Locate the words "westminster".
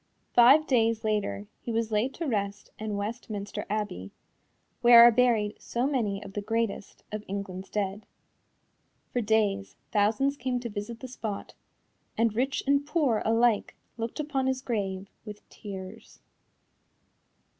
2.97-3.67